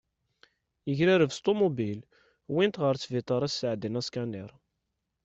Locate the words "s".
1.33-1.39